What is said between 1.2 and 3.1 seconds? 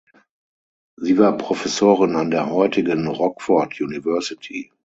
Professorin an der heutigen